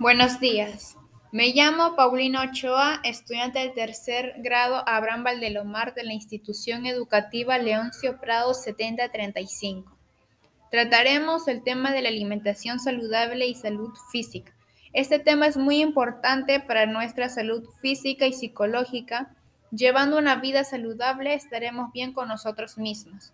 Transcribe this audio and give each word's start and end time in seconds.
Buenos 0.00 0.38
días. 0.38 0.96
Me 1.32 1.48
llamo 1.48 1.96
Paulina 1.96 2.44
Ochoa, 2.44 3.00
estudiante 3.02 3.58
del 3.58 3.74
tercer 3.74 4.34
grado 4.38 4.88
Abraham 4.88 5.24
Valdelomar 5.24 5.92
de 5.92 6.04
la 6.04 6.12
institución 6.12 6.86
educativa 6.86 7.58
Leoncio 7.58 8.20
Prado 8.20 8.54
7035. 8.54 9.92
Trataremos 10.70 11.48
el 11.48 11.64
tema 11.64 11.90
de 11.90 12.02
la 12.02 12.10
alimentación 12.10 12.78
saludable 12.78 13.48
y 13.48 13.56
salud 13.56 13.90
física. 14.12 14.54
Este 14.92 15.18
tema 15.18 15.48
es 15.48 15.56
muy 15.56 15.80
importante 15.80 16.60
para 16.60 16.86
nuestra 16.86 17.28
salud 17.28 17.64
física 17.82 18.24
y 18.24 18.32
psicológica. 18.32 19.34
Llevando 19.72 20.16
una 20.16 20.36
vida 20.36 20.62
saludable 20.62 21.34
estaremos 21.34 21.90
bien 21.92 22.12
con 22.12 22.28
nosotros 22.28 22.78
mismos. 22.78 23.32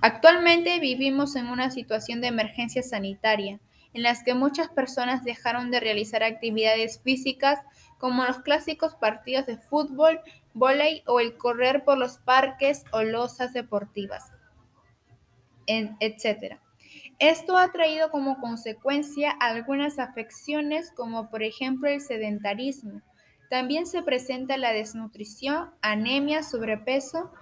Actualmente 0.00 0.80
vivimos 0.80 1.36
en 1.36 1.48
una 1.48 1.70
situación 1.70 2.22
de 2.22 2.28
emergencia 2.28 2.82
sanitaria 2.82 3.60
en 3.96 4.02
las 4.02 4.22
que 4.22 4.34
muchas 4.34 4.68
personas 4.68 5.24
dejaron 5.24 5.70
de 5.70 5.80
realizar 5.80 6.22
actividades 6.22 7.00
físicas 7.00 7.60
como 7.96 8.26
los 8.26 8.40
clásicos 8.40 8.94
partidos 8.94 9.46
de 9.46 9.56
fútbol, 9.56 10.20
vóley 10.52 11.02
o 11.06 11.18
el 11.18 11.38
correr 11.38 11.82
por 11.82 11.96
los 11.96 12.18
parques 12.18 12.84
o 12.92 13.02
losas 13.02 13.54
deportivas, 13.54 14.32
etc. 15.66 16.58
Esto 17.18 17.56
ha 17.56 17.72
traído 17.72 18.10
como 18.10 18.38
consecuencia 18.38 19.30
algunas 19.30 19.98
afecciones 19.98 20.92
como 20.94 21.30
por 21.30 21.42
ejemplo 21.42 21.88
el 21.88 22.02
sedentarismo. 22.02 23.00
También 23.48 23.86
se 23.86 24.02
presenta 24.02 24.58
la 24.58 24.72
desnutrición, 24.72 25.70
anemia, 25.80 26.42
sobrepeso 26.42 27.32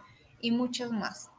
y 0.40 0.52
muchos 0.52 0.92
más. 0.92 1.34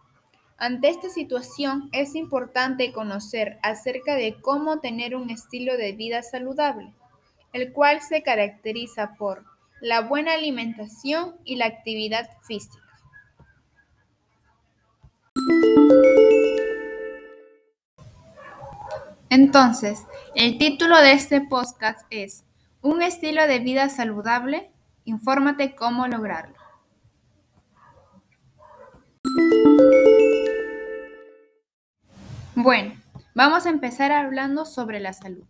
Ante 0.58 0.88
esta 0.88 1.10
situación 1.10 1.90
es 1.92 2.16
importante 2.16 2.94
conocer 2.94 3.60
acerca 3.62 4.16
de 4.16 4.40
cómo 4.40 4.80
tener 4.80 5.16
un 5.16 5.30
estilo 5.30 5.76
de 5.76 5.92
vida 5.92 6.24
saludable, 6.24 6.94
el 7.52 7.74
cual 7.74 8.02
se 8.02 8.24
caracteriza 8.24 9.16
por 9.16 9.44
la 9.82 10.00
buena 10.00 10.34
alimentación 10.34 11.36
y 11.44 11.58
la 11.58 11.66
actividad 11.66 12.30
física. 12.48 12.82
Entonces, 19.30 20.06
el 20.36 20.58
título 20.58 21.02
de 21.02 21.12
este 21.12 21.42
podcast 21.42 22.06
es 22.10 22.46
Un 22.82 23.02
estilo 23.02 23.46
de 23.46 23.60
vida 23.60 23.90
saludable. 23.90 24.72
Infórmate 25.04 25.76
cómo 25.76 26.08
lograrlo. 26.08 26.55
Bueno, 32.58 32.94
vamos 33.34 33.66
a 33.66 33.70
empezar 33.70 34.14
hablando 34.14 34.64
sobre 34.64 35.02
la 35.02 35.12
salud. 35.12 35.44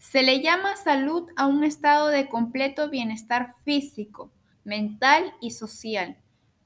Se 0.00 0.24
le 0.24 0.42
llama 0.42 0.74
salud 0.76 1.30
a 1.36 1.46
un 1.46 1.62
estado 1.62 2.08
de 2.08 2.28
completo 2.28 2.90
bienestar 2.90 3.54
físico, 3.64 4.32
mental 4.64 5.32
y 5.40 5.52
social, 5.52 6.16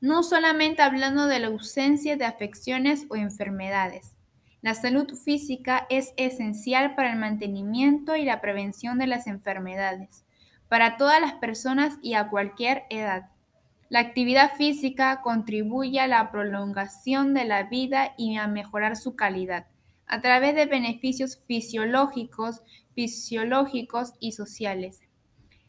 no 0.00 0.22
solamente 0.22 0.80
hablando 0.80 1.26
de 1.26 1.40
la 1.40 1.48
ausencia 1.48 2.16
de 2.16 2.24
afecciones 2.24 3.04
o 3.10 3.16
enfermedades. 3.16 4.16
La 4.62 4.74
salud 4.74 5.14
física 5.14 5.86
es 5.90 6.14
esencial 6.16 6.94
para 6.94 7.12
el 7.12 7.18
mantenimiento 7.18 8.16
y 8.16 8.24
la 8.24 8.40
prevención 8.40 8.96
de 8.96 9.08
las 9.08 9.26
enfermedades, 9.26 10.24
para 10.68 10.96
todas 10.96 11.20
las 11.20 11.34
personas 11.34 11.98
y 12.00 12.14
a 12.14 12.28
cualquier 12.28 12.84
edad. 12.88 13.28
La 13.92 14.00
actividad 14.00 14.54
física 14.54 15.20
contribuye 15.20 16.00
a 16.00 16.06
la 16.06 16.30
prolongación 16.30 17.34
de 17.34 17.44
la 17.44 17.64
vida 17.64 18.14
y 18.16 18.38
a 18.38 18.46
mejorar 18.46 18.96
su 18.96 19.16
calidad 19.16 19.66
a 20.06 20.22
través 20.22 20.54
de 20.54 20.64
beneficios 20.64 21.38
fisiológicos, 21.46 22.62
fisiológicos 22.94 24.14
y 24.18 24.32
sociales. 24.32 25.02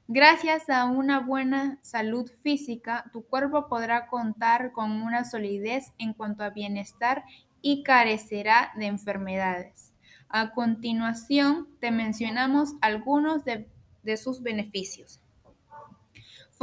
Gracias 0.08 0.70
a 0.70 0.86
una 0.86 1.20
buena 1.20 1.80
salud 1.82 2.32
física, 2.42 3.04
tu 3.12 3.26
cuerpo 3.26 3.68
podrá 3.68 4.08
contar 4.08 4.72
con 4.72 5.02
una 5.02 5.26
solidez 5.26 5.92
en 5.98 6.14
cuanto 6.14 6.46
a 6.46 6.52
bienestar 6.52 7.26
y 7.62 7.84
carecerá 7.84 8.72
de 8.78 8.86
enfermedades. 8.86 9.92
A 10.30 10.52
continuación, 10.54 11.68
te 11.82 11.92
mencionamos 11.92 12.76
algunos 12.80 13.44
de, 13.44 13.68
de 14.02 14.16
sus 14.16 14.42
beneficios 14.42 15.20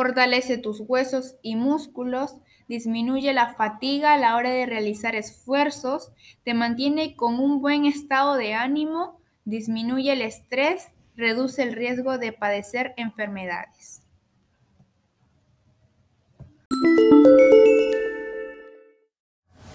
fortalece 0.01 0.57
tus 0.57 0.81
huesos 0.81 1.35
y 1.43 1.57
músculos, 1.57 2.35
disminuye 2.69 3.35
la 3.35 3.53
fatiga 3.53 4.15
a 4.15 4.17
la 4.17 4.35
hora 4.35 4.49
de 4.49 4.65
realizar 4.65 5.15
esfuerzos, 5.15 6.11
te 6.43 6.55
mantiene 6.55 7.17
con 7.17 7.39
un 7.39 7.61
buen 7.61 7.85
estado 7.85 8.37
de 8.37 8.55
ánimo, 8.55 9.21
disminuye 9.45 10.15
el 10.15 10.23
estrés, 10.23 10.89
reduce 11.17 11.63
el 11.63 11.75
riesgo 11.75 12.17
de 12.17 12.33
padecer 12.33 12.95
enfermedades. 12.97 14.03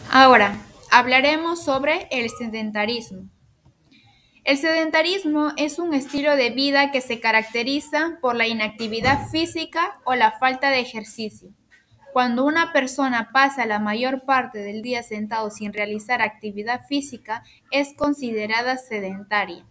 Ahora, 0.09 0.59
hablaremos 0.89 1.63
sobre 1.63 2.07
el 2.09 2.31
sedentarismo. 2.31 3.29
El 4.45 4.59
sedentarismo 4.59 5.53
es 5.57 5.79
un 5.79 5.95
estilo 5.95 6.35
de 6.35 6.51
vida 6.51 6.91
que 6.91 7.01
se 7.01 7.19
caracteriza 7.19 8.19
por 8.21 8.35
la 8.35 8.47
inactividad 8.47 9.27
física 9.29 9.99
o 10.03 10.13
la 10.13 10.33
falta 10.33 10.69
de 10.69 10.81
ejercicio. 10.81 11.49
Cuando 12.13 12.45
una 12.45 12.71
persona 12.71 13.31
pasa 13.33 13.65
la 13.65 13.79
mayor 13.79 14.23
parte 14.23 14.59
del 14.59 14.83
día 14.83 15.01
sentado 15.01 15.49
sin 15.49 15.73
realizar 15.73 16.21
actividad 16.21 16.85
física, 16.85 17.43
es 17.71 17.95
considerada 17.95 18.77
sedentaria. 18.77 19.65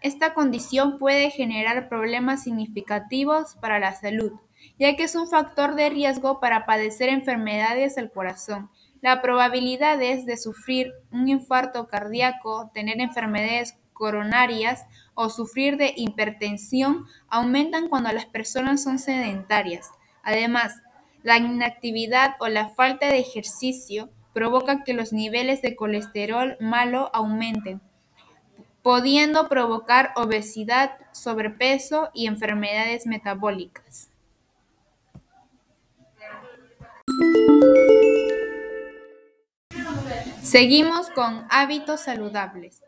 Esta 0.00 0.34
condición 0.34 0.98
puede 0.98 1.30
generar 1.30 1.88
problemas 1.88 2.44
significativos 2.44 3.56
para 3.60 3.80
la 3.80 3.92
salud, 3.92 4.34
ya 4.78 4.94
que 4.94 5.02
es 5.02 5.16
un 5.16 5.28
factor 5.28 5.74
de 5.74 5.90
riesgo 5.90 6.38
para 6.38 6.64
padecer 6.64 7.08
enfermedades 7.08 7.96
del 7.96 8.12
corazón. 8.12 8.70
La 9.00 9.20
probabilidad 9.20 9.98
de 9.98 10.36
sufrir 10.36 10.92
un 11.10 11.28
infarto 11.28 11.88
cardíaco, 11.88 12.70
tener 12.72 13.00
enfermedades 13.00 13.81
coronarias 14.02 14.84
o 15.14 15.30
sufrir 15.30 15.76
de 15.76 15.94
hipertensión 15.96 17.06
aumentan 17.28 17.88
cuando 17.88 18.10
las 18.10 18.26
personas 18.26 18.82
son 18.82 18.98
sedentarias. 18.98 19.92
Además, 20.24 20.82
la 21.22 21.38
inactividad 21.38 22.34
o 22.40 22.48
la 22.48 22.70
falta 22.70 23.06
de 23.06 23.20
ejercicio 23.20 24.10
provoca 24.32 24.82
que 24.82 24.92
los 24.92 25.12
niveles 25.12 25.62
de 25.62 25.76
colesterol 25.76 26.56
malo 26.58 27.10
aumenten, 27.14 27.80
pudiendo 28.82 29.48
provocar 29.48 30.12
obesidad, 30.16 30.98
sobrepeso 31.12 32.10
y 32.12 32.26
enfermedades 32.26 33.06
metabólicas. 33.06 34.10
Seguimos 40.42 41.08
con 41.10 41.46
hábitos 41.50 42.00
saludables. 42.00 42.82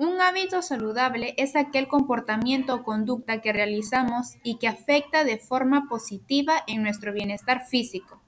Un 0.00 0.18
hábito 0.22 0.62
saludable 0.62 1.34
es 1.36 1.56
aquel 1.56 1.86
comportamiento 1.86 2.74
o 2.74 2.82
conducta 2.84 3.42
que 3.42 3.52
realizamos 3.52 4.38
y 4.42 4.56
que 4.56 4.66
afecta 4.66 5.24
de 5.24 5.36
forma 5.36 5.90
positiva 5.90 6.54
en 6.66 6.82
nuestro 6.82 7.12
bienestar 7.12 7.66
físico, 7.66 8.22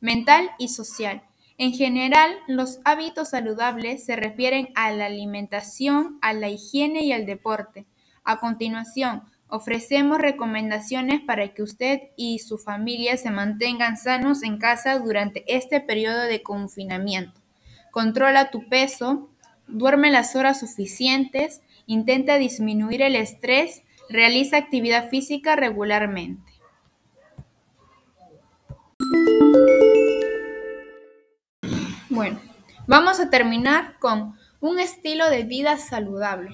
mental 0.00 0.52
y 0.56 0.68
social. 0.68 1.24
En 1.58 1.72
general, 1.72 2.30
los 2.46 2.78
hábitos 2.84 3.30
saludables 3.30 4.04
se 4.04 4.14
refieren 4.14 4.68
a 4.76 4.92
la 4.92 5.06
alimentación, 5.06 6.16
a 6.22 6.32
la 6.32 6.48
higiene 6.48 7.02
y 7.02 7.10
al 7.10 7.26
deporte. 7.26 7.86
A 8.22 8.38
continuación, 8.38 9.24
ofrecemos 9.48 10.18
recomendaciones 10.18 11.20
para 11.22 11.54
que 11.54 11.64
usted 11.64 12.02
y 12.16 12.38
su 12.38 12.56
familia 12.56 13.16
se 13.16 13.32
mantengan 13.32 13.96
sanos 13.96 14.44
en 14.44 14.58
casa 14.58 14.96
durante 15.00 15.42
este 15.52 15.80
periodo 15.80 16.20
de 16.20 16.44
confinamiento. 16.44 17.40
Controla 17.90 18.52
tu 18.52 18.68
peso, 18.68 19.33
duerme 19.74 20.10
las 20.10 20.36
horas 20.36 20.60
suficientes, 20.60 21.60
intenta 21.86 22.38
disminuir 22.38 23.02
el 23.02 23.16
estrés, 23.16 23.82
realiza 24.08 24.56
actividad 24.56 25.08
física 25.08 25.56
regularmente. 25.56 26.52
Bueno, 32.08 32.38
vamos 32.86 33.18
a 33.18 33.30
terminar 33.30 33.98
con 33.98 34.36
un 34.60 34.78
estilo 34.78 35.28
de 35.28 35.42
vida 35.42 35.76
saludable. 35.78 36.50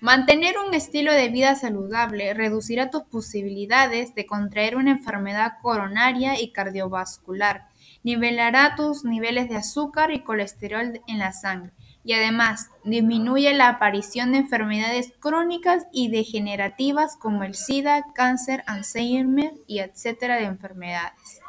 Mantener 0.00 0.56
un 0.58 0.74
estilo 0.74 1.12
de 1.12 1.28
vida 1.28 1.56
saludable 1.56 2.34
reducirá 2.34 2.90
tus 2.90 3.04
posibilidades 3.04 4.14
de 4.14 4.26
contraer 4.26 4.76
una 4.76 4.90
enfermedad 4.90 5.54
coronaria 5.62 6.40
y 6.40 6.52
cardiovascular, 6.52 7.66
nivelará 8.04 8.74
tus 8.76 9.04
niveles 9.04 9.48
de 9.48 9.56
azúcar 9.56 10.12
y 10.12 10.20
colesterol 10.20 11.00
en 11.08 11.18
la 11.18 11.32
sangre, 11.32 11.72
y 12.08 12.14
además 12.14 12.70
disminuye 12.84 13.52
la 13.52 13.68
aparición 13.68 14.32
de 14.32 14.38
enfermedades 14.38 15.12
crónicas 15.20 15.86
y 15.92 16.08
degenerativas 16.08 17.18
como 17.18 17.44
el 17.44 17.54
SIDA, 17.54 18.02
cáncer, 18.14 18.64
Alzheimer 18.66 19.52
y 19.66 19.80
etcétera 19.80 20.36
de 20.36 20.44
enfermedades. 20.44 21.42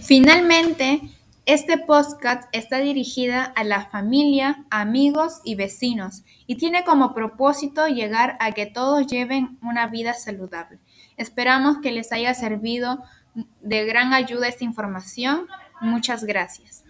Finalmente, 0.00 1.00
Este 1.46 1.78
podcast 1.78 2.44
está 2.52 2.78
dirigida 2.78 3.42
a 3.42 3.64
la 3.64 3.86
familia, 3.86 4.64
amigos 4.70 5.40
y 5.42 5.56
vecinos 5.56 6.22
y 6.46 6.54
tiene 6.54 6.84
como 6.84 7.12
propósito 7.12 7.88
llegar 7.88 8.36
a 8.38 8.52
que 8.52 8.66
todos 8.66 9.04
lleven 9.08 9.58
una 9.60 9.88
vida 9.88 10.14
saludable. 10.14 10.78
Esperamos 11.16 11.78
que 11.78 11.90
les 11.90 12.12
haya 12.12 12.34
servido 12.34 13.02
de 13.34 13.84
gran 13.84 14.12
ayuda 14.12 14.48
esta 14.48 14.64
información. 14.64 15.46
Muchas 15.80 16.24
gracias. 16.24 16.84